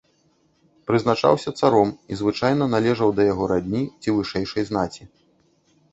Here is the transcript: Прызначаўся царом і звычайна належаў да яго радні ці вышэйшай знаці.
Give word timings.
Прызначаўся 0.91 1.53
царом 1.59 1.91
і 2.15 2.19
звычайна 2.21 2.69
належаў 2.75 3.09
да 3.19 3.27
яго 3.33 3.43
радні 3.55 3.83
ці 4.01 4.09
вышэйшай 4.17 4.63
знаці. 4.71 5.03